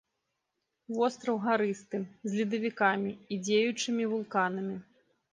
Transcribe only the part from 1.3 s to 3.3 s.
гарысты, з ледавікамі